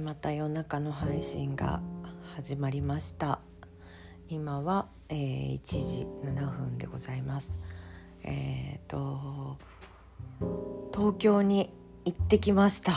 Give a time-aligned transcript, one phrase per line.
[0.00, 1.82] また夜中の配信が
[2.34, 3.40] 始まりました。
[4.28, 7.60] 今は、えー、1時7分でございます。
[8.22, 9.58] えっ、ー、と
[10.94, 11.70] 東京に
[12.06, 12.92] 行ってきました。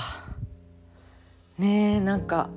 [1.57, 2.49] ねえなんか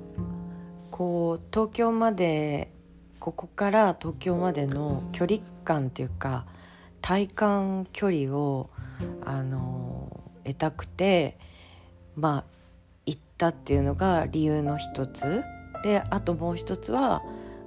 [0.91, 2.71] こう東京まで
[3.19, 6.45] ここから東京までの距離感っていうか
[7.01, 8.69] 体感距離を
[9.25, 11.37] あの得たくて
[12.15, 12.56] まあ
[13.37, 15.43] ったっていうのが理由の一つ
[15.83, 17.21] であともう一つは、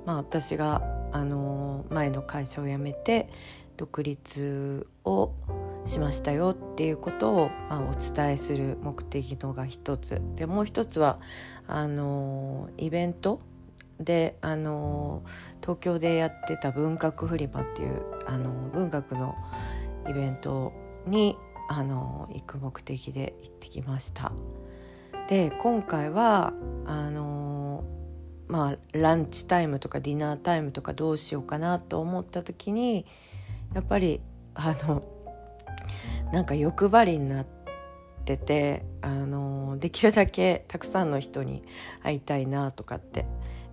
[0.04, 3.28] まあ、私があの前の会社を辞めて
[3.76, 5.32] 独立を
[5.86, 11.20] しましたよっていうことを、まあ、お伝えする目的のが一つでもう一つは
[11.68, 13.40] あのイベント
[14.00, 15.22] であの
[15.60, 19.36] 東京でやってた文学フリマっていうあの文学の
[20.08, 20.72] イベント
[21.06, 21.36] に
[21.68, 24.32] あの行く目的で行ってきました。
[25.30, 26.52] で今回は
[26.86, 27.84] あの
[28.48, 33.06] まあランチタイムとかディナータイムとかどうしようかなと思った時に
[33.72, 34.20] やっぱり
[34.56, 35.04] あの
[36.32, 37.46] なんか欲張りになっ
[38.24, 41.62] ててあのできるだけたくさんの人に
[42.02, 43.24] 会いたいなとかって。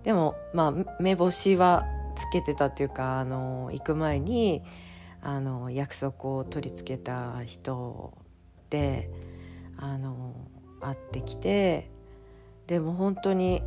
[0.04, 4.62] でもまあ目星はつけてたっていうかあの行く前に
[5.20, 8.16] あの約束を取り付けた人
[8.70, 9.10] で
[9.76, 10.34] あの
[10.80, 11.90] 会ってきて
[12.66, 13.62] でも本当に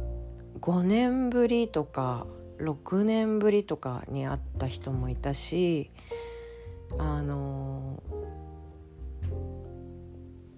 [0.60, 2.26] 5年ぶりとか
[2.60, 5.90] 6年ぶりとかに会った人もいたし
[7.00, 8.02] あの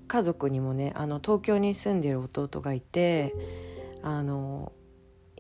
[0.07, 3.33] 家族にもねあの東京に住んでる弟がいて
[4.03, 4.73] あの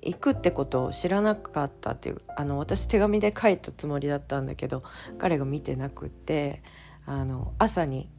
[0.01, 4.83] 行くってことを知らなかったっていうあの私手紙で書いたつもりだったんだけど
[5.17, 6.63] 彼が見てなくって
[7.05, 8.09] あの朝に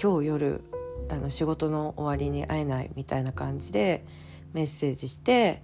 [0.00, 0.64] 今日夜
[1.08, 4.04] あの仕事の終わりに会えないみたいな感じで
[4.52, 5.62] メッセージして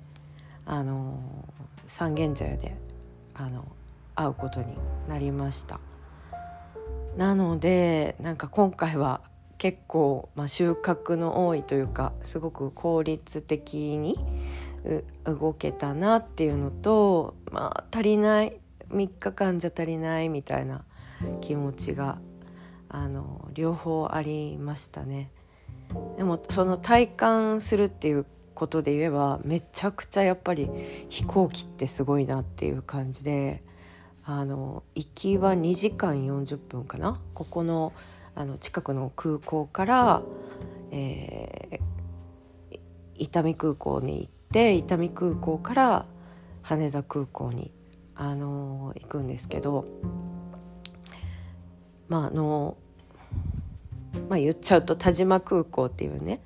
[0.65, 1.19] あの
[1.87, 2.77] 三軒茶屋で
[3.35, 3.67] あの
[4.15, 4.77] 会うことに
[5.09, 5.81] なりました。
[7.17, 9.21] なのでなんか今回は
[9.59, 14.17] 結構、まあ、収穫の多いというかすごく効率的に
[15.25, 18.57] 動けたなっていうのとまあ足りない
[18.91, 20.85] 3日間じゃ足りないみたいな
[21.41, 22.19] 気持ちが
[22.93, 25.31] あの両方ありましたね。
[26.17, 30.71] でもその体感するっていうことで言えばめちゃくちゃやっぱり
[31.09, 33.63] 飛行機ってすごいなっていう感じで
[34.25, 37.19] あの行きは2時間40分かな？
[37.35, 37.93] ここの
[38.35, 40.23] あの近くの空港から、
[40.91, 42.79] えー、
[43.17, 46.07] 伊丹空港に行って伊丹空港から
[46.61, 47.75] 羽田空港に、
[48.15, 49.85] あの行くんですけど
[52.09, 52.77] まああの
[54.29, 56.41] まあ、言っちゃうと田島空港っていうね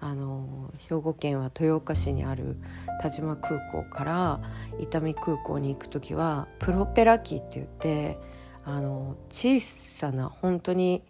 [0.00, 2.56] あの兵庫県は豊岡市にある
[3.00, 4.40] 田島空港から
[4.80, 8.18] 伊丹空港に行く時はプロペラ機って言って
[8.64, 11.02] あの小さな本当に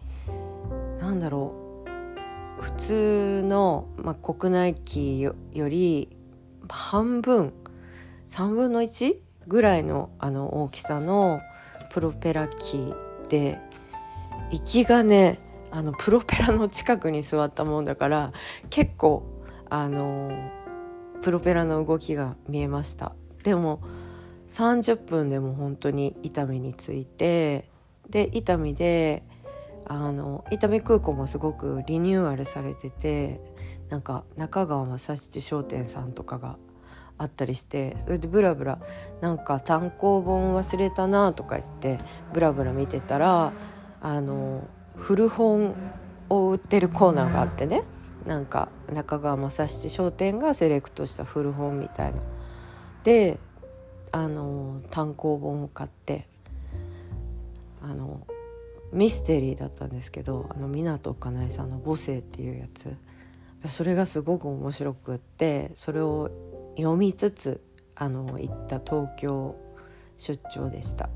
[1.00, 1.84] 何だろ
[2.58, 6.08] う普通の、まあ、国内機より
[6.68, 7.52] 半分
[8.28, 9.16] 3分の1
[9.46, 11.40] ぐらいのあの大きさの
[11.90, 12.92] プロペラ機
[13.28, 13.58] で
[14.52, 15.38] 行きがね
[15.70, 18.32] あのプロペラの近くに座ったもんだから
[18.70, 19.24] 結構
[19.68, 20.30] あの
[21.22, 23.12] プロペラの動きが見えました。
[23.42, 23.80] でも
[24.48, 27.68] 30分でも本当に伊丹に着いて
[28.08, 29.22] で伊丹で
[29.86, 33.40] あの伊丹空港もすごくリニューアルされてて
[33.88, 36.56] なんか中川正七商店さんとかが
[37.18, 38.78] あったりしてそれでブラブラ
[39.20, 41.98] なんか単行本忘れたなとか言って
[42.32, 43.52] ブラブラ見てたら
[44.00, 44.66] あの
[45.00, 45.74] 古本
[46.28, 47.82] を売ってるコーナーがあってね
[48.26, 52.20] なんか中川正七商店がセレクトした古本みたいな。
[53.02, 53.38] で
[54.12, 56.26] あの単行本を買って
[57.80, 58.26] あの
[58.92, 62.94] ミステリーだったんですけどあの湊かなえさんの「母性」っていうやつ
[63.66, 66.30] それがすごく面白くってそれを
[66.76, 67.62] 読みつつ
[67.94, 69.54] あの行った東京
[70.16, 71.08] 出張でした。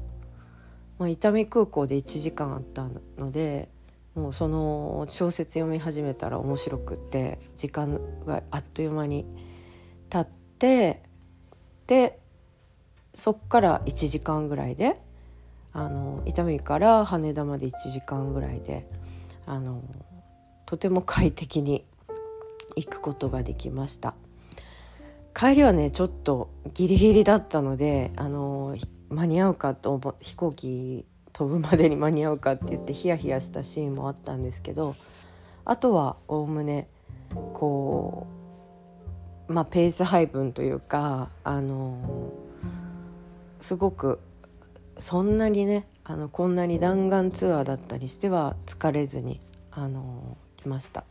[0.98, 2.88] まあ、伊丹空港で1時間あった
[3.18, 3.68] ので
[4.14, 9.26] もうその小説読み始めたら面白くって時間があっという間に
[10.08, 11.02] 経って
[11.86, 12.20] で
[13.12, 14.96] そっから1時間ぐらいで
[15.72, 18.88] あの伊丹から羽田まで1時間ぐらいで
[19.46, 19.82] あの
[20.66, 21.84] とても快適に
[22.76, 24.14] 行くことができました。
[25.34, 28.76] 帰りはねちょっとギリギリだったのであの
[29.10, 34.96] 間に合うかと思飛行機飛ぶまでに間に合うかって言ってヒヤヒヤしたシーンもあったんですけど
[35.66, 36.88] あとはおおむね
[37.52, 38.34] こう
[39.46, 42.32] まあ、ペース配分というかあの
[43.60, 44.20] すごく
[44.98, 49.40] そんなにねあのこんなに弾丸ツアーだったりしては疲れずに
[49.70, 51.04] あの来ました。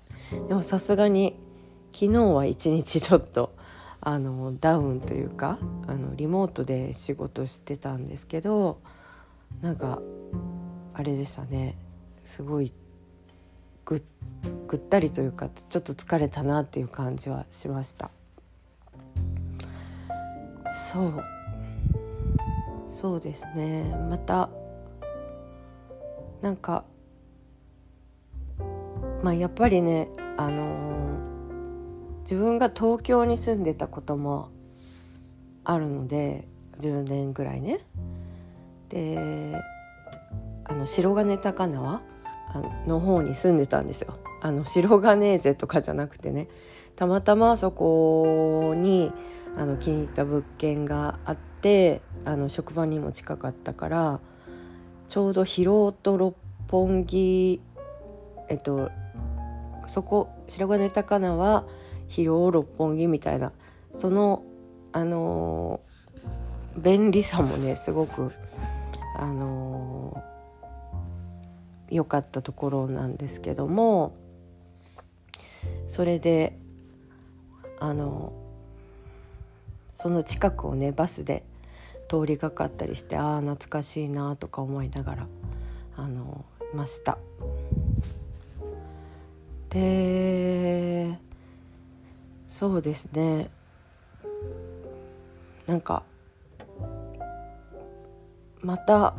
[0.47, 1.35] でもさすがに
[1.91, 3.53] 昨日は一日ちょっと
[4.01, 8.79] あのダウンというかあのリモートで仕事してたんですけど
[9.61, 10.01] なんか
[10.93, 11.77] あれでしたね。
[12.23, 12.73] すごい
[13.85, 14.01] ぐ
[14.67, 18.11] ぐったりというかちょっと疲れたなっていう感じはしました。
[20.73, 21.23] そう。
[22.87, 23.95] そうですね。
[24.09, 24.49] また
[26.41, 26.85] なんか
[29.23, 34.49] まあやっぱりねあのー、自分が東京に住んでたことも
[35.63, 36.47] あるので
[36.79, 37.79] 10年ぐらいね。
[38.93, 39.61] で
[40.65, 42.01] あの白金高輪？
[42.85, 44.19] の方に住んでたんですよ。
[44.41, 46.47] あの白金勢とかじゃなくてね。
[46.95, 49.11] たまたまそこに
[49.57, 54.19] あの気に入った物件があってあの職場にも近かったから
[55.07, 56.35] ちょうど広尾と六
[56.69, 57.61] 本木
[58.47, 58.91] えっと
[59.87, 61.65] そこ白金高菜は
[62.07, 63.53] 広尾六本木みたいな
[63.91, 64.43] その
[64.91, 68.31] あのー、便利さもねすごく
[69.15, 70.23] あの
[71.89, 74.15] 良、かったところなんですけども
[75.87, 76.57] それで
[77.79, 78.33] あの
[79.91, 81.43] その近くをねバスで
[82.09, 85.27] 通りがかったりしてああ懐かしいなとか思いながら
[85.97, 87.17] あのました。
[89.69, 91.17] で
[92.47, 93.49] そうですね
[95.65, 96.03] なんか
[98.63, 99.13] また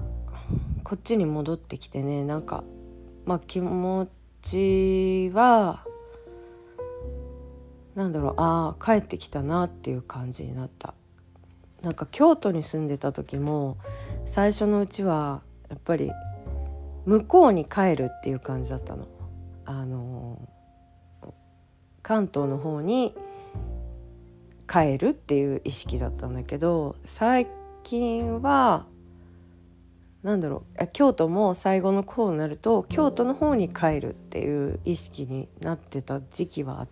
[0.82, 2.24] こっちに戻ってきてね。
[2.24, 2.64] なんか
[3.26, 4.08] まあ気持
[4.42, 5.84] ちは
[7.94, 8.34] なんだろう。
[8.38, 10.94] ああ帰ってきたなっていう感じになった。
[11.82, 13.76] なんか京都に住んでた時も
[14.24, 16.10] 最初のうちはやっぱり
[17.04, 19.06] 向こうに帰るっていう感じだったの。
[19.66, 20.48] あの
[22.02, 23.14] 関東の方に
[24.68, 27.46] 帰るっていう意識だったんだけど最
[27.82, 28.86] 近は
[30.24, 36.88] なんだろう京都も最後の方になると京都の方に帰るっていう意識になってた時期は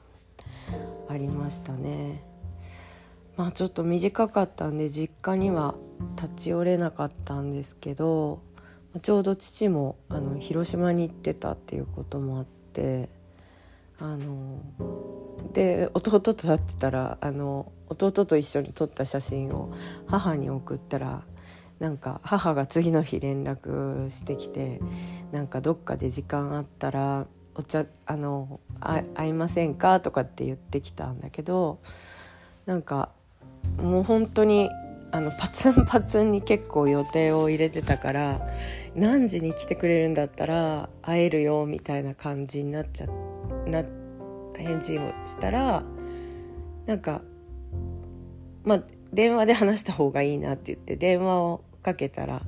[1.09, 2.23] ありましたね。
[3.37, 5.75] まあちょっと短かったんで実家には
[6.17, 8.43] 立ち寄れなかったんですけど
[9.01, 13.09] ちょうど父もあの広島に行ってたっていうこともあって
[13.99, 14.61] あの
[15.55, 19.73] で弟と会ってたらあの弟と一緒に撮った写真を
[20.07, 21.25] 母に送ったら
[21.83, 24.81] なんか母が次の日連絡してきて
[25.33, 27.27] なんかどっかで時間あったら
[27.57, 28.61] お茶あの
[29.15, 31.81] 会いませんかとかって言ってきたんだけど
[32.67, 33.09] なんか
[33.79, 34.71] もう本当に
[35.11, 38.41] あのパツンパツンに結構予定を入れてたから
[38.95, 43.07] 何時に来てくれるんだったら会えるよみたいな感じになっちゃ
[43.67, 43.83] な
[44.57, 45.83] 返事をしたら
[46.87, 47.23] なんか
[48.63, 48.83] まあ
[49.13, 52.43] 電話で話した方がいいなって言って電話をかけたら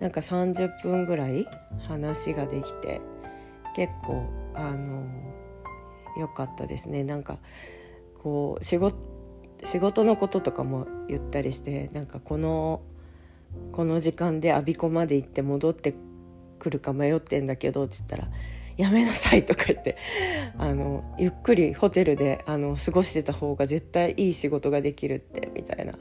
[0.00, 1.46] なんか30分ぐらい
[1.86, 3.00] 話ができて
[3.74, 5.04] 結構あの
[6.18, 7.02] 良かったですね。
[7.04, 7.38] なんか
[8.22, 8.96] こう仕事
[9.64, 12.82] 仕事のこととかも言ったりしてなんかこの
[13.72, 15.94] この時間で我孫子まで行って戻って
[16.58, 18.28] くるか迷ってんだけどって言ったら
[18.76, 19.96] 「やめなさい」とか言って
[20.58, 25.98] あのゆっくりホテルであの過ごしてた方が絶対いい仕事ができるってみたいな。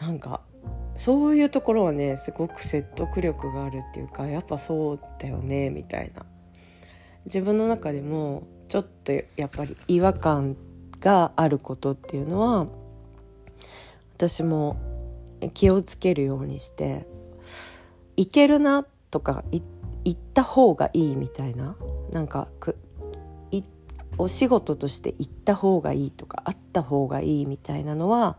[0.00, 0.40] なんか
[0.96, 6.24] そういうところはねすごく説得力があるっていうかやっぱそうだよねみたいな。
[7.24, 10.56] 自分の中でもちょっとやっぱり違和感
[11.00, 12.66] があることっていうのは
[14.16, 14.76] 私も
[15.54, 17.06] 気をつけるようにして
[18.16, 19.62] いけるなとか言
[20.12, 21.76] った方がいいみたいな
[22.12, 22.48] なんか
[24.18, 28.38] お仕事として行った方がいいとかあった方がいいみたいなのは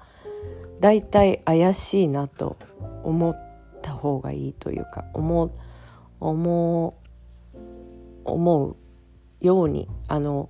[0.79, 2.57] だいたい怪しいなと
[3.03, 3.35] 思っ
[3.81, 5.51] た方がいいというか思う
[6.19, 6.97] 思
[7.53, 7.57] う
[8.25, 8.75] 思う
[9.41, 10.49] ようにあの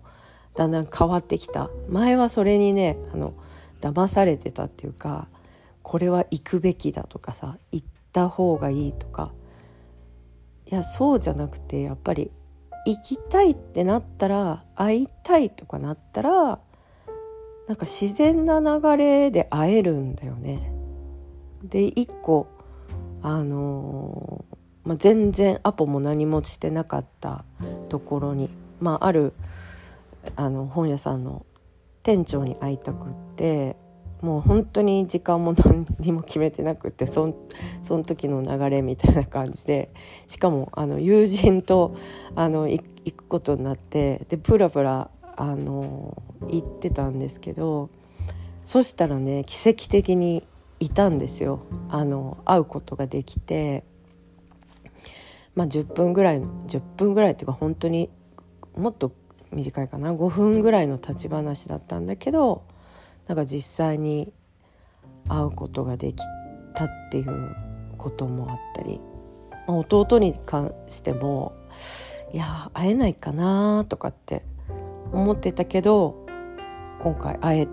[0.56, 1.70] だんだん変わってきた。
[1.90, 3.34] 前はそれにねあの
[3.82, 5.28] 騙されてたっていうか
[5.84, 9.34] これは行くべきだとかさ行った方がいいとか。
[10.68, 12.32] いやそうじゃなくてやっぱり
[12.88, 16.60] 行きたいってなったら会いたいとかなったら
[17.68, 20.72] なんか自然な流れで会えるんだよね。
[21.64, 22.48] で一個
[23.22, 27.44] あのー、まあ、全然アポも何もしてなかった
[27.90, 29.34] ところに、まあ、ある
[30.36, 31.44] あの本屋さんの
[32.04, 33.76] 店長に会いたくって
[34.22, 37.48] もう本当に時間も何にも決めてなくってそ
[37.82, 39.92] その時の流れみたいな感じで
[40.28, 41.96] しかもあの友人と
[42.36, 42.82] あの行
[43.12, 47.90] くことになってでプラプラあの行ってたんですけど
[48.64, 50.48] そしたらね奇跡的に
[50.80, 53.84] いたんですよあの会うことができて。
[55.56, 58.10] まあ、10分ぐらい10分ぐらいっていうか本当に
[58.76, 59.14] もっと
[59.52, 62.64] 短いかな？5分ぐらいの立ち話だったんだけど
[63.28, 64.34] なんか実際に
[65.30, 66.22] 会うことができ
[66.76, 67.56] たっていう
[67.98, 69.00] こともあったり、
[69.66, 71.56] まあ、弟に関しても
[72.34, 74.44] いや会えないかなとかって
[75.16, 76.26] 思ってたけど
[77.00, 77.68] 今回会え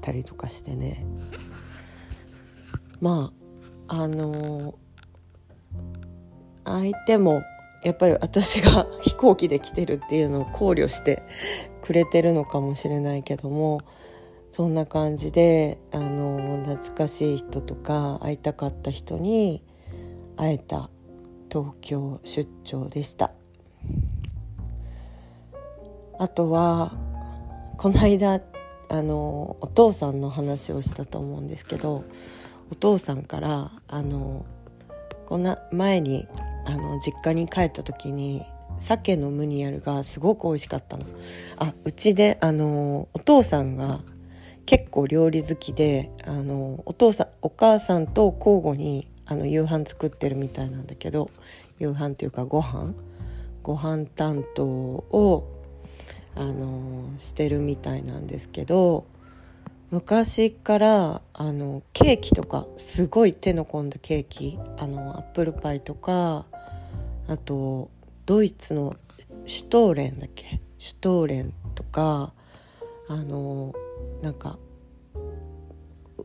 [0.00, 1.06] たりとかしてね。
[3.00, 3.32] ま
[3.88, 4.74] ああの
[6.64, 7.42] 相手も
[7.82, 11.22] やっぱり私が 飛行機で来てるっていうのを考慮して
[11.82, 13.80] くれてるのかもしれないけども
[14.50, 19.64] そんな感じであの懐かしい人とか会いたかった人に
[20.36, 20.90] 会えた
[21.50, 23.32] 東京出張でした
[26.22, 26.92] あとは
[27.78, 28.40] この間
[28.88, 32.04] あのお父さんの話をしたと思うんですけど
[32.70, 34.46] お父さんからあの
[35.26, 36.28] こんな前に
[36.64, 38.44] あの実家に帰った時に
[38.78, 41.04] 鮭のムニエルがすごく美味しかったの。
[41.56, 43.98] あうちであのお父さんが
[44.64, 51.30] 結構料理好きであのお父さんお母さんと交互にあの夕飯作ってるみたいなんだけど
[51.80, 52.94] 夕飯っていうかご飯？
[53.64, 55.61] ご飯担当を
[56.34, 59.04] あのしてるみたいなんですけど
[59.90, 66.46] 昔からあのケーキとかすごい手の込んだケーキあのアップルパイとか
[67.28, 67.90] あと
[68.24, 68.96] ドイツの
[69.44, 70.60] シュトーレンだっけ？
[70.78, 72.32] シュトーレンとか
[73.08, 73.74] あの
[74.22, 74.58] なんか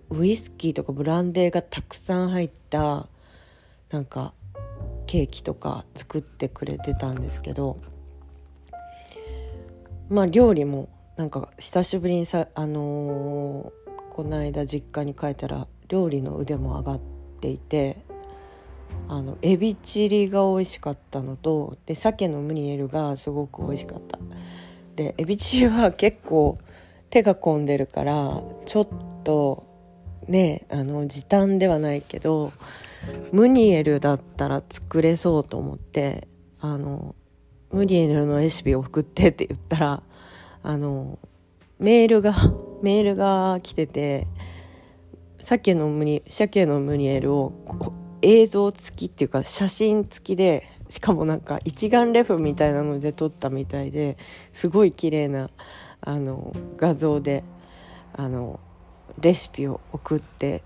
[0.10, 3.08] ウイスキーとかブランデーがたくさん入った
[3.92, 4.34] なんか
[5.06, 7.78] ケーキとか作ってくれてたんですけど
[10.10, 17.00] まあ料理もなんか久しぶりにさあのー、この間実家に帰ったら料理の腕も上がっ
[17.42, 17.98] ていて
[19.10, 24.20] あのエビチリが美味しかったのとで鮭のムニエルがすごく美味しかった。
[24.96, 26.58] でエビチリは結構
[27.10, 28.88] 手が込んでるからちょっ
[29.24, 29.66] と
[30.28, 32.52] ねあの時短ではないけど
[33.32, 36.28] ムニエルだったら作れそうと思って
[36.60, 37.16] あの
[37.72, 40.04] ムニエルのレシピを送ってって言ったら
[40.64, 41.20] あの
[41.80, 42.34] メールが
[42.82, 44.28] メールが来てて
[45.40, 47.54] 鮭のムニ鮭のムニエルを
[48.22, 54.18] 映像付きっていうか写真付きでしかもなんか一眼レフみたいなので撮ったみたいで
[54.54, 55.50] すごい綺麗な
[56.02, 56.36] あな
[56.78, 57.44] 画像で
[58.14, 58.60] あの
[59.20, 60.64] レシピを送って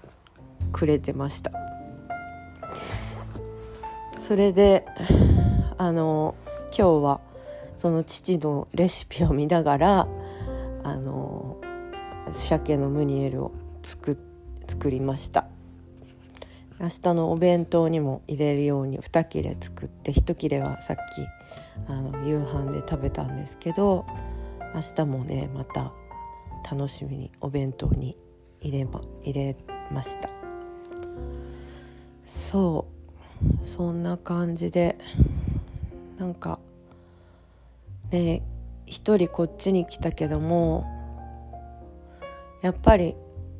[0.72, 1.52] くれてました。
[4.18, 4.86] それで
[5.78, 6.36] あの
[6.76, 7.20] 今日は
[7.76, 10.08] その父のレシピを見ながら
[10.84, 11.58] あの
[12.32, 13.52] 鮭のムニエルを
[13.84, 14.18] 作
[14.68, 15.48] 作りました。
[16.80, 21.28] 明日のお弁当にも入れるように2切れ作って1切れはさっき
[21.88, 24.06] あの夕飯で食べたんですけど
[24.74, 25.94] 明日もねまた
[26.72, 28.18] 楽しみにお弁当に
[28.62, 29.56] 入れま入れ
[29.92, 30.30] ました。
[32.24, 33.02] そう。
[33.66, 34.98] そんな感じで
[36.22, 36.60] なんか
[38.12, 38.44] ね
[38.86, 40.86] 一人こっちに来たけども
[42.62, 43.16] やっぱり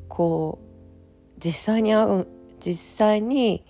[0.06, 2.26] こう実際に会う
[2.60, 3.64] 実際に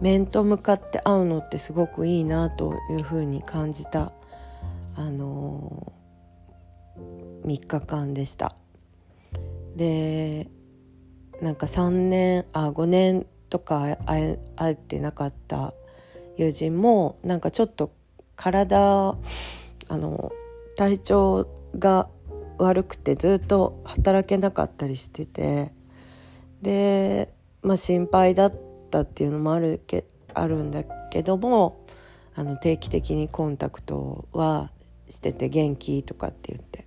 [0.00, 4.12] 面と向かって会うのってすごくいいなというふうに感じた、
[4.94, 8.54] あのー、3日間でした。
[9.74, 10.48] で
[11.42, 15.74] なんか3年あ5年とか会えてなかった
[16.36, 17.90] 友人もなんかちょっと
[18.36, 19.16] 体
[19.88, 20.32] あの
[20.76, 22.08] 体調が
[22.58, 25.72] 悪くてずっと働けなかったりしてて
[26.62, 27.34] で
[27.66, 28.54] まあ、心配だっ
[28.90, 31.84] たっていうのもあるけあるんだけども
[32.36, 34.70] あの定期的にコンタクトは
[35.08, 36.86] してて元気とかって言って。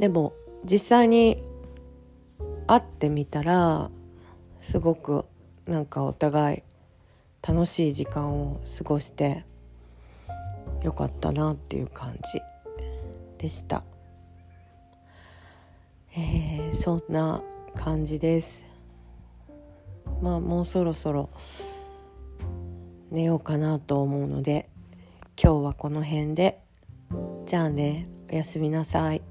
[0.00, 0.32] でも
[0.64, 1.42] 実際に
[2.66, 3.90] 会ってみたら
[4.60, 5.24] すごく
[5.66, 6.62] なんかお互い
[7.46, 9.44] 楽しい時間を過ごして
[10.82, 12.40] 良かったなっていう感じ
[13.38, 13.82] でした。
[16.16, 17.42] えー、そんな
[17.74, 18.66] 感じです。
[20.20, 21.28] まあもうそろそろ
[23.10, 24.68] 寝ようかなと思うので
[25.40, 26.58] 今日はこの辺で
[27.46, 29.22] じゃあねおやすみなさい。